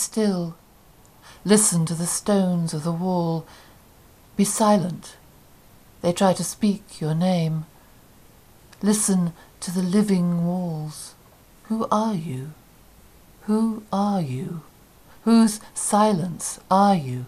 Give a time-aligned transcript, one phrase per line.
[0.00, 0.56] Still.
[1.44, 3.46] Listen to the stones of the wall.
[4.36, 5.16] Be silent.
[6.02, 7.66] They try to speak your name.
[8.82, 11.14] Listen to the living walls.
[11.64, 12.52] Who are you?
[13.42, 14.62] Who are you?
[15.24, 17.26] Whose silence are you?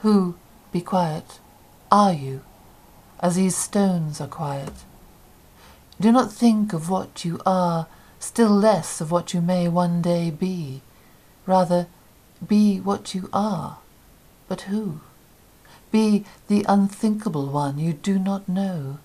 [0.00, 0.36] Who,
[0.72, 1.40] be quiet,
[1.90, 2.42] are you,
[3.20, 4.72] as these stones are quiet?
[6.00, 10.30] Do not think of what you are, still less of what you may one day
[10.30, 10.82] be.
[11.48, 11.86] Rather,
[12.46, 13.78] be what you are.
[14.48, 15.00] But who?
[15.90, 18.98] Be the unthinkable one you do not know.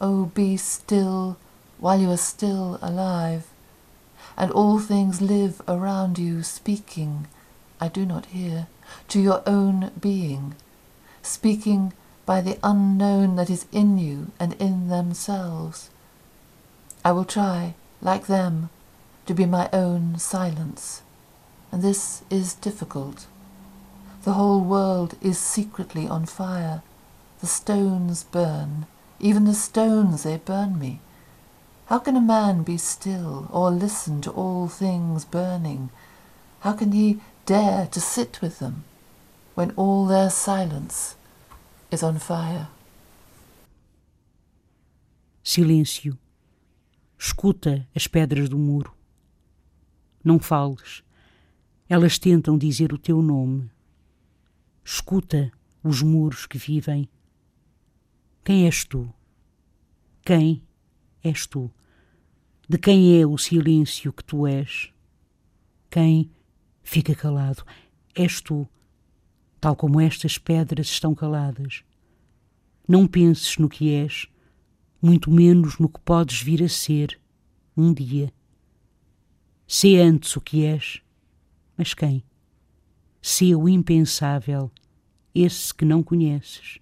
[0.00, 1.36] Oh, be still
[1.78, 3.46] while you are still alive,
[4.36, 7.28] and all things live around you, speaking,
[7.80, 8.66] I do not hear,
[9.10, 10.56] to your own being,
[11.22, 11.92] speaking
[12.26, 15.88] by the unknown that is in you and in themselves.
[17.04, 18.70] I will try, like them,
[19.26, 21.03] to be my own silence
[21.74, 23.26] and this is difficult.
[24.22, 26.84] The whole world is secretly on fire.
[27.40, 28.86] The stones burn.
[29.18, 31.00] Even the stones, they burn me.
[31.86, 35.90] How can a man be still or listen to all things burning?
[36.60, 38.84] How can he dare to sit with them
[39.56, 41.16] when all their silence
[41.90, 42.68] is on fire?
[45.42, 46.16] Silêncio.
[47.18, 48.94] Escuta as pedras do muro.
[50.24, 51.03] Não fales.
[51.86, 53.70] Elas tentam dizer o teu nome.
[54.82, 55.52] Escuta
[55.82, 57.08] os muros que vivem.
[58.42, 59.12] Quem és tu?
[60.24, 60.62] Quem
[61.22, 61.70] és tu?
[62.66, 64.90] De quem é o silêncio que tu és?
[65.90, 66.30] Quem
[66.82, 67.62] fica calado?
[68.14, 68.66] És tu,
[69.60, 71.84] tal como estas pedras estão caladas.
[72.88, 74.26] Não penses no que és,
[75.02, 77.20] muito menos no que podes vir a ser
[77.76, 78.32] um dia.
[79.66, 81.03] Sê antes o que és
[81.76, 82.24] mas quem?
[83.20, 84.70] Se o impensável,
[85.34, 86.78] esse que não conheces.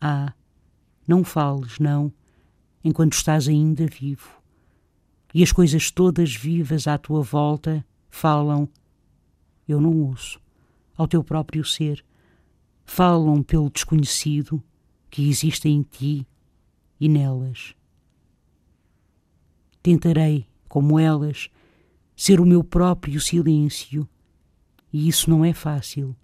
[0.00, 0.34] Ah,
[1.06, 2.12] não fales, não,
[2.82, 4.42] enquanto estás ainda vivo.
[5.32, 8.68] E as coisas todas vivas à tua volta falam,
[9.66, 10.40] eu não ouço,
[10.96, 12.04] ao teu próprio ser.
[12.84, 14.62] Falam pelo desconhecido
[15.10, 16.26] que existe em ti
[17.00, 17.74] e nelas.
[19.82, 21.50] Tentarei, como elas,
[22.16, 24.08] ser o meu próprio silêncio.
[24.92, 26.14] E isso não é fácil.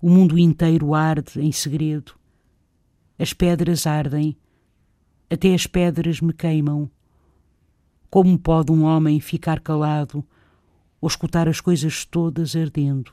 [0.00, 2.14] O mundo inteiro arde em segredo.
[3.18, 4.36] As pedras ardem,
[5.30, 6.90] até as pedras me queimam.
[8.10, 10.24] Como pode um homem ficar calado
[11.00, 13.12] ou escutar as coisas todas ardendo?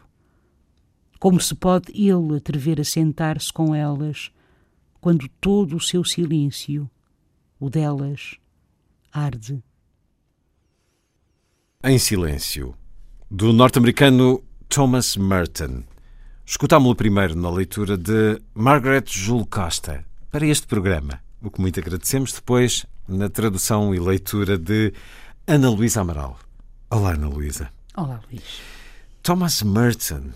[1.20, 4.32] Como se pode ele atrever a sentar-se com elas
[5.00, 6.90] quando todo o seu silêncio,
[7.60, 8.38] o delas,
[9.12, 9.64] arde?
[11.82, 12.76] Em Silêncio,
[13.32, 15.82] do norte-americano Thomas Merton.
[16.46, 22.34] Escutámo-lo primeiro na leitura de Margaret Jule Costa para este programa, o que muito agradecemos
[22.34, 24.92] depois na tradução e leitura de
[25.48, 26.38] Ana Luísa Amaral.
[26.90, 27.72] Olá, Ana Luísa.
[27.96, 28.44] Olá, Luís.
[29.24, 30.32] Thomas Merton,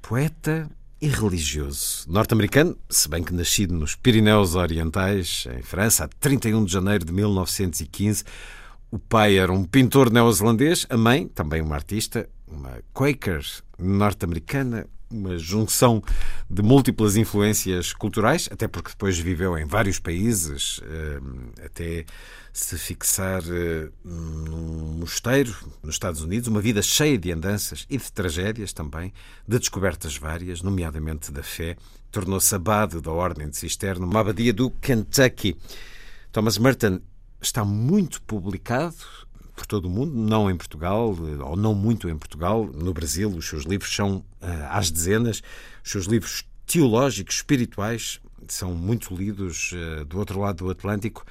[0.00, 0.66] poeta
[0.98, 6.72] e religioso, norte-americano, se bem que nascido nos Pirineus Orientais, em França, a 31 de
[6.72, 8.24] janeiro de 1915,
[8.90, 13.44] o pai era um pintor neozelandês, a mãe, também uma artista, uma Quaker
[13.78, 16.02] norte-americana, uma junção
[16.48, 22.04] de múltiplas influências culturais, até porque depois viveu em vários países, eh, até
[22.52, 28.12] se fixar eh, num mosteiro nos Estados Unidos, uma vida cheia de andanças e de
[28.12, 29.12] tragédias também,
[29.46, 31.76] de descobertas várias, nomeadamente da fé.
[32.10, 35.56] Tornou-se abade da Ordem de Cisterno, uma abadia do Kentucky.
[36.32, 37.00] Thomas Merton
[37.40, 38.96] está muito publicado
[39.54, 42.66] por todo o mundo, não em Portugal, ou não muito em Portugal.
[42.66, 44.24] No Brasil, os seus livros são uh,
[44.68, 45.42] às dezenas.
[45.82, 51.24] Os seus livros teológicos, espirituais, são muito lidos uh, do outro lado do Atlântico.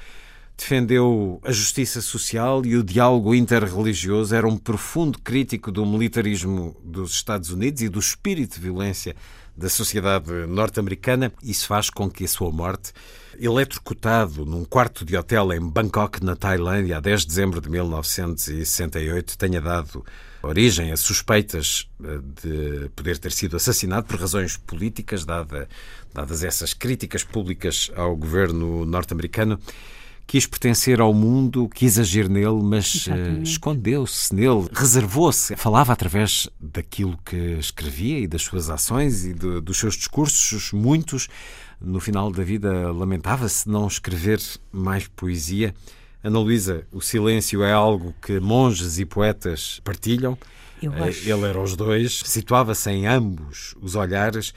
[0.57, 4.33] Defendeu a justiça social e o diálogo interreligioso.
[4.33, 9.15] Era um profundo crítico do militarismo dos Estados Unidos e do espírito de violência
[9.55, 11.31] da sociedade norte-americana.
[11.43, 12.93] Isso faz com que a sua morte,
[13.39, 19.37] eletrocutado num quarto de hotel em Bangkok, na Tailândia, a 10 de dezembro de 1968,
[19.37, 20.05] tenha dado
[20.41, 25.67] origem a suspeitas eh, de poder ter sido assassinado por razões políticas, dada,
[26.13, 29.59] dadas essas críticas públicas ao governo norte-americano
[30.27, 35.55] quis pertencer ao mundo, quis agir nele, mas uh, escondeu-se nele, reservou-se.
[35.55, 41.27] Falava através daquilo que escrevia e das suas ações e de, dos seus discursos, muitos.
[41.79, 44.41] No final da vida, lamentava-se não escrever
[44.71, 45.73] mais poesia.
[46.23, 50.37] Ana Luísa, o silêncio é algo que monges e poetas partilham.
[50.81, 51.29] Eh, acho...
[51.29, 54.53] Ele era os dois, situava-se em ambos os olhares.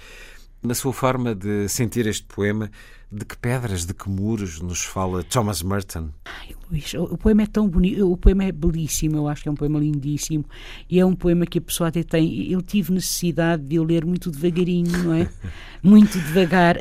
[0.63, 2.71] Na sua forma de sentir este poema,
[3.11, 6.11] de que pedras, de que muros nos fala Thomas Merton?
[6.27, 9.53] Ai, Luís, o poema é tão bonito, o poema é belíssimo, eu acho que é
[9.53, 10.45] um poema lindíssimo
[10.91, 12.51] e é um poema que a pessoa até tem.
[12.51, 15.29] Eu tive necessidade de o ler muito devagarinho, não é?
[15.83, 16.77] muito devagar.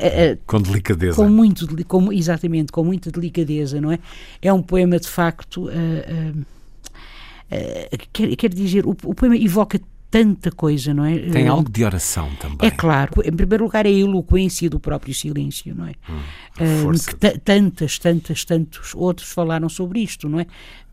[0.46, 1.16] com delicadeza.
[1.16, 3.98] Com muito, com, exatamente, com muita delicadeza, não é?
[4.42, 5.68] É um poema de facto.
[5.68, 9.80] Uh, uh, uh, quer, quer dizer, o, o poema evoca
[10.10, 11.18] tanta coisa, não é?
[11.18, 12.66] Tem algo de oração também.
[12.66, 13.12] É claro.
[13.24, 15.94] Em primeiro lugar, é a eloquência do próprio silêncio, não é?
[16.08, 20.46] Hum, uh, tantas, tantas, tantos outros falaram sobre isto, não é?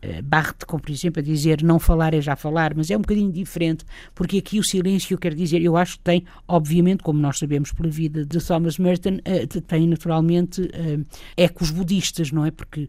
[0.04, 3.00] Uh, Barthes, como por exemplo, a dizer não falar é já falar, mas é um
[3.00, 7.38] bocadinho diferente, porque aqui o silêncio quer dizer, eu acho que tem, obviamente, como nós
[7.38, 10.70] sabemos pela vida de Thomas Merton, uh, tem naturalmente
[11.36, 12.50] ecos budistas, não é?
[12.50, 12.88] Porque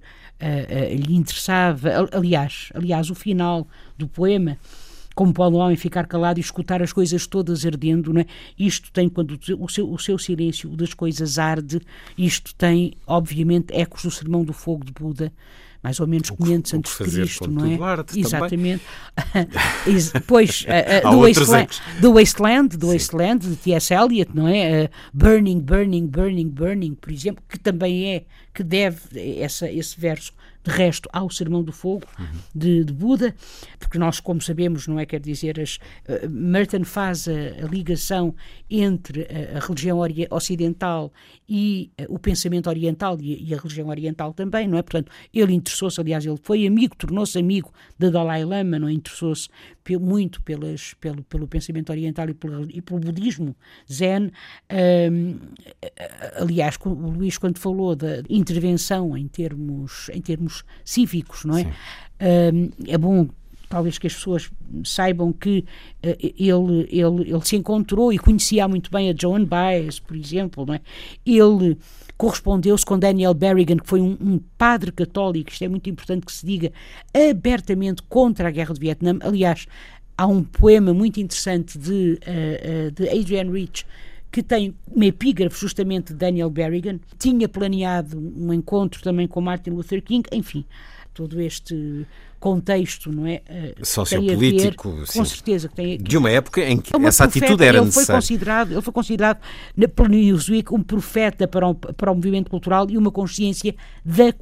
[0.91, 4.57] lhe interessava, aliás, aliás, o final do poema
[5.17, 8.25] como pode o homem ficar calado e escutar as coisas todas ardendo, não é?
[8.57, 11.81] Isto tem, quando o seu, o seu silêncio das coisas arde,
[12.15, 15.33] isto tem, obviamente, ecos do Sermão do Fogo de Buda,
[15.81, 17.81] mais ou menos 500 antes de Cristo, não é?
[17.81, 18.83] Arte Exatamente.
[20.13, 23.91] Depois, uh, uh, do, Wasteland, do Wasteland, do Wasteland, de T.S.
[23.95, 24.83] Eliot, não é?
[24.83, 28.23] Uh, burning, Burning, Burning, Burning, por exemplo, que também é,
[28.53, 28.99] que deve
[29.39, 30.31] essa, esse verso
[30.67, 32.25] de resto, ao Sermão do Fogo uhum.
[32.53, 33.33] de, de, Buda,
[33.79, 35.05] porque nós, como sabemos, não é?
[35.05, 35.77] Quer dizer, as,
[36.07, 38.35] uh, Merton faz a, a ligação
[38.69, 39.99] entre a, a religião
[40.29, 41.11] ocidental
[41.47, 44.81] e uh, o pensamento oriental e, e, a religião oriental também, não é?
[44.81, 48.91] Portanto, ele interessou-se, aliás, ele foi amigo, tornou-se amigo da Dalai Lama, não é?
[48.91, 49.47] Interessou-se
[49.95, 53.55] muito pelas, pelo, pelo pensamento oriental e pelo, e pelo budismo
[53.89, 54.31] zen.
[54.69, 55.37] Um,
[56.35, 61.65] aliás, o Luís, quando falou da intervenção em termos, em termos cívicos, não é?
[62.88, 63.27] É bom
[63.69, 64.50] talvez que as pessoas
[64.83, 65.59] saibam que
[66.04, 70.65] uh, ele, ele, ele se encontrou e conhecia muito bem a Joan Baez, por exemplo,
[70.65, 70.81] não é?
[71.25, 71.77] Ele
[72.18, 76.31] correspondeu-se com Daniel Berrigan, que foi um, um, padre católico, isto é muito importante que
[76.31, 76.71] se diga,
[77.13, 79.19] abertamente contra a guerra de Vietnã.
[79.21, 79.68] Aliás,
[80.18, 83.86] há um poema muito interessante de, uh, uh, de Adrian Rich
[84.31, 87.00] que tem uma epígrafe justamente de Daniel Berrigan.
[87.18, 90.65] Tinha planeado um encontro também com Martin Luther King, enfim,
[91.13, 92.06] todo este
[92.39, 93.41] contexto, não é?
[93.47, 97.45] Eh, Sociopolítico, ver, com certeza que tem de uma época em que é essa profeta,
[97.45, 98.06] atitude era ele necessária.
[98.06, 99.39] Foi considerado, ele foi considerado
[99.95, 103.75] pelo Newsweek um profeta para o, para o movimento cultural e uma consciência
[104.06, 104.33] da,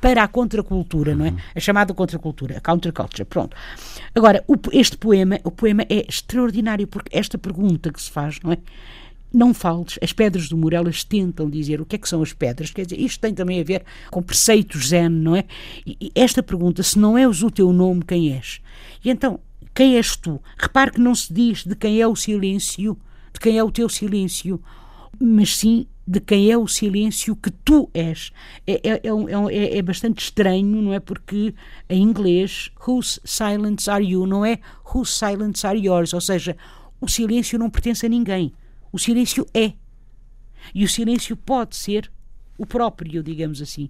[0.00, 1.18] para a contracultura, uhum.
[1.18, 1.34] não é?
[1.54, 3.24] A chamada contracultura, a counterculture.
[3.26, 3.54] Pronto.
[4.14, 8.52] Agora, o, este poema, o poema é extraordinário porque esta pergunta que se faz, não
[8.52, 8.58] é?
[9.32, 12.32] Não fales, as pedras do muro, elas tentam dizer o que é que são as
[12.32, 15.44] pedras, quer dizer, isto tem também a ver com preceitos zen, não é?
[15.86, 18.60] E esta pergunta, se não és o teu nome, quem és?
[19.04, 19.40] E então,
[19.74, 20.40] quem és tu?
[20.58, 22.98] Repare que não se diz de quem é o silêncio,
[23.32, 24.62] de quem é o teu silêncio,
[25.18, 28.32] mas sim de quem é o silêncio que tu és.
[28.66, 31.00] É, é, é, é, é bastante estranho, não é?
[31.00, 31.54] Porque
[31.88, 34.26] em inglês, whose silence are you?
[34.26, 34.58] Não é
[34.92, 36.12] whose silence are yours?
[36.12, 36.56] Ou seja,
[37.00, 38.52] o silêncio não pertence a ninguém.
[38.92, 39.72] O silêncio é.
[40.74, 42.12] E o silêncio pode ser
[42.58, 43.88] o próprio, digamos assim.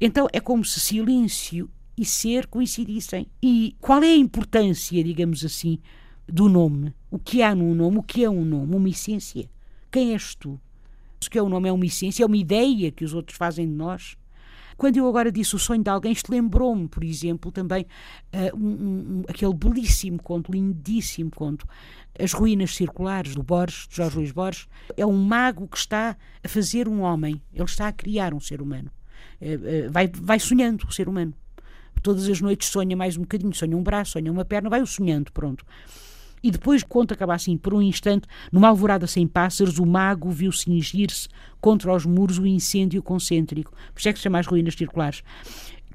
[0.00, 3.26] Então é como se silêncio e ser coincidissem.
[3.42, 5.78] E qual é a importância, digamos assim,
[6.26, 6.92] do nome?
[7.10, 7.98] O que há num nome?
[7.98, 8.74] O que é um nome?
[8.74, 9.48] Uma essência.
[9.90, 10.60] Quem és tu?
[11.24, 13.66] O que é um nome é uma essência, é uma ideia que os outros fazem
[13.66, 14.16] de nós.
[14.76, 17.86] Quando eu agora disse o sonho de alguém, isto lembrou-me, por exemplo, também
[18.32, 21.66] uh, um, um, aquele belíssimo conto, lindíssimo conto,
[22.18, 24.68] As Ruínas Circulares, do Borges, de Jorge Luís Borges.
[24.96, 28.60] É um mago que está a fazer um homem, ele está a criar um ser
[28.60, 28.90] humano.
[29.40, 31.32] Uh, uh, vai, vai sonhando o ser humano.
[32.02, 34.86] Todas as noites sonha mais um bocadinho, sonha um braço, sonha uma perna, vai o
[34.86, 35.64] sonhando, pronto.
[36.42, 40.52] E depois, conta acaba assim, por um instante, numa alvorada sem pássaros, o mago viu
[40.52, 41.28] cingir-se
[41.60, 43.72] contra os muros o incêndio concêntrico.
[43.92, 45.22] Por isso é que se chama as ruínas circulares.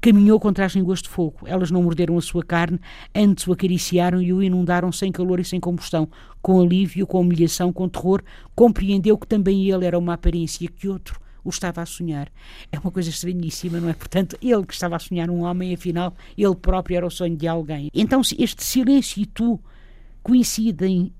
[0.02, 1.46] caminhou contra as línguas de fogo.
[1.46, 2.80] Elas não morderam a sua carne,
[3.14, 6.08] antes o acariciaram e o inundaram sem calor e sem combustão.
[6.42, 8.20] Com alívio, com humilhação, com terror,
[8.52, 12.28] compreendeu que também ele era uma aparência que outro o estava a sonhar.
[12.70, 13.94] É uma coisa estranhíssima, não é?
[13.94, 17.46] Portanto, ele que estava a sonhar um homem, afinal, ele próprio era o sonho de
[17.46, 17.90] alguém.
[17.94, 19.60] Então, este silêncio e tu
[20.22, 21.12] coincidem,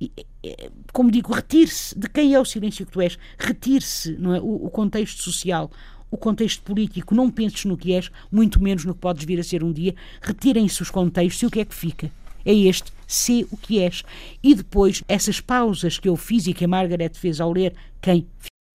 [0.92, 4.40] como digo, retire-se de quem é o silêncio que tu és, retire-se, é?
[4.40, 5.70] O, o contexto social,
[6.10, 9.44] o contexto político, não penses no que és, muito menos no que podes vir a
[9.44, 12.10] ser um dia, retirem-se os contextos e o que é que fica?
[12.44, 14.02] É este, ser o que és.
[14.42, 18.26] E depois, essas pausas que eu fiz e que a Margaret fez ao ler, quem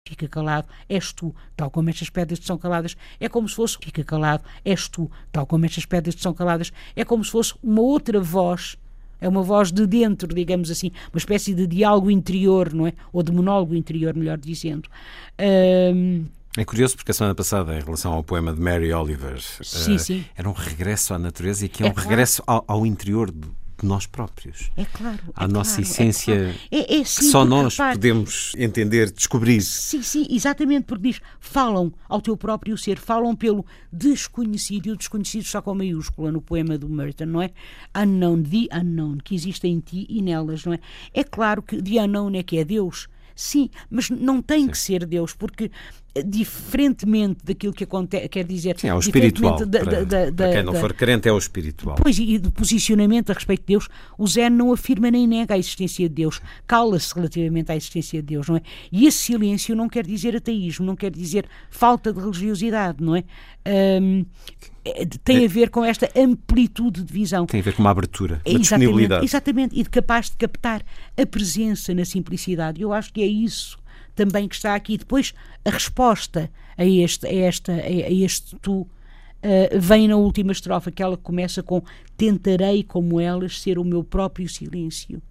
[0.08, 4.02] fica calado, és tu, tal como estas pedras são caladas, é como se fosse, fica
[4.02, 8.18] calado, és tu, tal como estas pedras são caladas, é como se fosse uma outra
[8.20, 8.78] voz,
[9.20, 12.92] é uma voz de dentro, digamos assim, uma espécie de diálogo interior, não é?
[13.12, 14.88] Ou de monólogo interior, melhor dizendo.
[15.40, 16.24] Um,
[16.56, 19.98] é curioso porque a semana passada, em relação ao poema de Mary Oliver, sim, uh,
[19.98, 20.24] sim.
[20.36, 22.08] era um regresso à natureza e aqui é, é um claro.
[22.08, 23.32] regresso ao, ao interior
[23.80, 24.70] de nós próprios.
[24.76, 25.20] É claro.
[25.34, 26.58] À é nossa claro, essência é claro.
[26.70, 29.62] é, é que só nós podemos entender, descobrir.
[29.62, 34.96] Sim, sim, exatamente, porque diz, falam ao teu próprio ser, falam pelo desconhecido, e o
[34.96, 37.50] desconhecido está com maiúscula no poema do Merton, não é?
[37.96, 40.80] Unknown, the unknown, que existe em ti e nelas, não é?
[41.14, 43.08] É claro que the unknown é que é Deus,
[43.38, 44.70] sim, mas não tem Sim.
[44.70, 45.70] que ser Deus, porque
[46.22, 48.78] diferentemente daquilo que acontece, quer dizer...
[48.78, 49.64] Sim, é o espiritual.
[49.66, 51.96] Da, para, da, da, para quem não for crente é o espiritual.
[52.00, 55.58] Pois, e do posicionamento a respeito de Deus, o Zé não afirma nem nega a
[55.58, 58.62] existência de Deus, cala-se relativamente à existência de Deus, não é?
[58.90, 63.24] E esse silêncio não quer dizer ateísmo, não quer dizer falta de religiosidade, não é?
[63.64, 64.00] É,
[65.22, 67.46] tem a ver com esta amplitude de visão.
[67.46, 69.24] Tem a ver com uma abertura, uma disponibilidade.
[69.24, 70.82] Exatamente, e de capaz de captar
[71.16, 72.80] a presença na simplicidade.
[72.80, 73.78] Eu acho que é isso
[74.18, 74.98] também que está aqui.
[74.98, 75.32] Depois,
[75.64, 78.88] a resposta a este, a esta, a este tu uh,
[79.78, 81.80] vem na última estrofa, que ela começa com
[82.16, 85.22] tentarei como elas ser o meu próprio silêncio.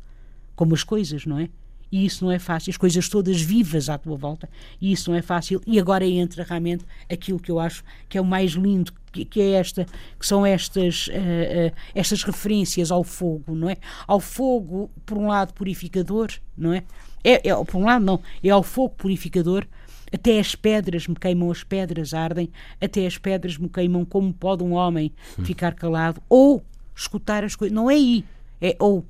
[0.56, 1.50] Como as coisas, não é?
[1.92, 4.50] E isso não é fácil, as coisas todas vivas à tua volta,
[4.82, 5.62] e isso não é fácil.
[5.66, 9.42] E agora entra realmente aquilo que eu acho que é o mais lindo, que, que
[9.42, 9.86] é esta,
[10.20, 13.78] que são estas, uh, uh, estas referências ao fogo, não é?
[14.06, 16.84] Ao fogo, por um lado, purificador, não é?
[17.24, 18.22] É, é, por um lado, não.
[18.44, 19.66] É ao fogo purificador.
[20.14, 22.50] Até as pedras me queimam, as pedras ardem.
[22.80, 24.06] Até as pedras me queimam.
[24.06, 25.12] Como pode um homem
[25.44, 26.22] ficar calado?
[26.30, 26.64] Ou
[26.96, 27.76] escutar as coisas.
[27.76, 28.24] Não é aí.
[28.62, 29.06] É ou.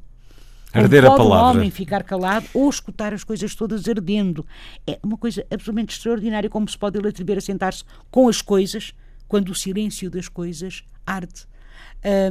[0.73, 1.57] Arder a palavra.
[1.57, 4.45] um homem ficar calado ou escutar as coisas todas ardendo.
[4.85, 8.93] É uma coisa absolutamente extraordinária como se pode ele atrever a sentar-se com as coisas
[9.27, 11.47] quando o silêncio das coisas arde.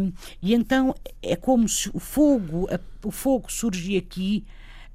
[0.00, 4.44] Um, e então é como se o fogo, a, o fogo surge aqui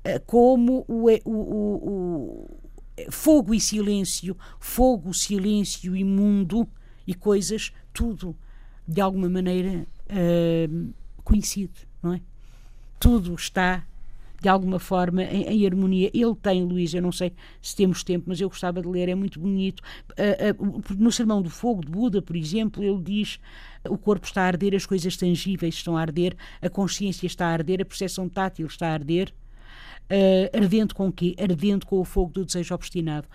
[0.03, 2.47] eh, como o, o, o,
[3.05, 6.67] o fogo e silêncio, fogo, silêncio e mundo
[7.05, 8.35] e coisas, tudo
[8.87, 10.93] de alguma maneira uh,
[11.23, 12.21] coincide, não é?
[13.01, 13.83] Tudo está
[14.41, 16.09] de alguma forma em, em, harmonia.
[16.13, 17.31] Ele tem, Luís, eu não sei
[17.61, 19.81] se temos tempo, mas eu gostava de ler, é muito bonito.
[20.11, 23.39] Uh, uh, no Sermão do Fogo de Buda, por exemplo, ele diz:
[23.87, 27.51] o corpo está a arder, as coisas tangíveis estão a arder, a consciência está a
[27.51, 29.33] arder, a percepção tátil está a arder
[30.11, 31.35] uh, ardente com o quê?
[31.39, 33.27] Ardente com o fogo do desejo obstinado.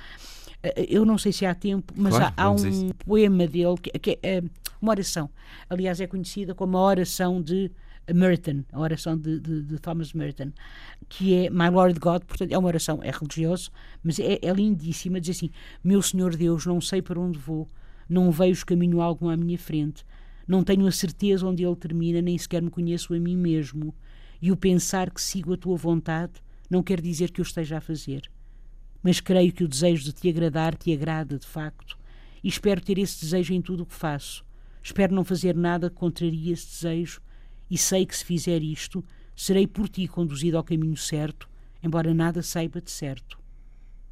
[0.89, 4.19] Eu não sei se há tempo, mas claro, há, há, um poema dele que, que
[4.21, 4.43] é
[4.83, 5.31] uma oração.
[5.71, 7.71] Aliás, é conhecida como a oração de
[8.15, 10.53] Merton, a oração de, de, de, Thomas Merton,
[11.09, 13.71] que é My Lord God, portanto é uma oração, é religioso,
[14.03, 15.51] mas é, é lindíssima, diz assim,
[15.83, 17.69] meu Senhor Deus, não sei para onde vou,
[18.09, 20.05] não vejo caminho algum à minha frente,
[20.47, 23.95] não tenho a certeza onde ele termina, nem sequer me conheço a mim mesmo,
[24.41, 26.35] e o pensar que sigo a tua vontade
[26.71, 28.31] não quer dizer que o esteja a fazer.
[29.03, 31.99] Mas creio que o desejo de te agradar te agrada de facto,
[32.43, 34.45] e espero ter esse desejo em tudo o que faço.
[34.83, 37.21] Espero não fazer nada que contrarie esse desejo,
[37.71, 39.05] e sei que se fizer isto,
[39.35, 41.49] serei por ti conduzido ao caminho certo,
[41.83, 43.39] embora nada saiba de certo.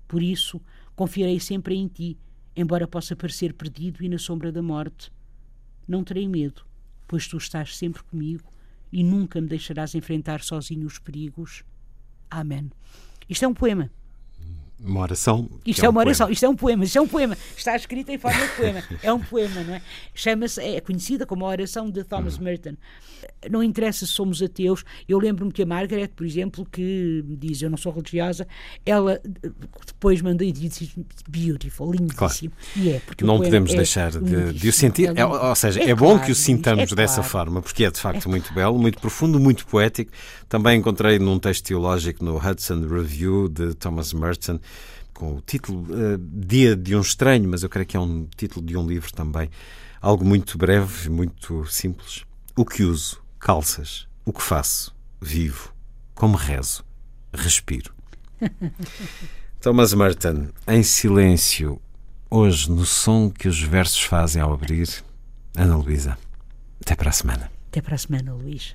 [0.07, 0.61] Por isso,
[0.95, 2.19] confiarei sempre em ti,
[2.57, 5.11] embora possa parecer perdido e na sombra da morte.
[5.87, 6.65] Não terei medo,
[7.07, 8.45] pois tu estás sempre comigo
[8.93, 11.65] e nunca me deixarás enfrentar sozinho os perigos.
[12.31, 12.71] Amém.
[13.29, 13.91] Isto é um poema.
[14.81, 15.49] Uma oração.
[15.65, 17.37] Isto é, é, uma oração, isto é um poema, isto é um poema.
[17.57, 18.83] Está escrito em forma de poema.
[19.03, 19.83] É um poema, não é?
[20.15, 22.45] Chama-se, é conhecida como a oração de Thomas uhum.
[22.45, 22.75] Merton.
[23.51, 24.85] Não interessa se somos ateus.
[25.09, 28.47] Eu lembro-me que a Margaret, por exemplo, que diz eu não sou religiosa,
[28.85, 29.21] ela
[29.87, 30.91] depois mandou e disse
[31.29, 32.53] beautiful, lindíssimo.
[32.75, 32.89] Claro.
[32.89, 35.13] E é, porque não podemos é deixar de, de, o sentir.
[35.17, 37.91] É, ou seja, é, é bom claro, que o sintamos é dessa forma, porque é
[37.91, 40.11] de facto muito belo, muito profundo, muito poético.
[40.49, 44.59] Também encontrei num texto teológico no Hudson Review de Thomas Merton
[45.13, 48.65] com o título uh, Dia de um Estranho, mas eu creio que é um título
[48.65, 49.51] de um livro também.
[50.01, 52.25] Algo muito breve, muito simples.
[52.57, 53.23] O que uso?
[53.39, 54.07] Calças.
[54.25, 54.95] O que faço?
[55.21, 55.73] Vivo.
[56.15, 56.85] Como rezo?
[57.33, 57.93] Respiro.
[59.61, 61.81] Thomas Merton, em silêncio,
[62.29, 64.89] hoje no som que os versos fazem ao abrir.
[65.57, 66.19] Ana Luísa,
[66.83, 67.51] até para a semana.
[67.69, 68.75] Até para a semana, Luís.